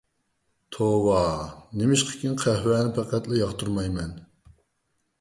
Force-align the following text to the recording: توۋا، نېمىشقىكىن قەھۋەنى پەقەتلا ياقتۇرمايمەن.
توۋا، 0.77 1.19
نېمىشقىكىن 1.81 2.41
قەھۋەنى 2.47 2.97
پەقەتلا 2.99 3.41
ياقتۇرمايمەن. 3.45 4.21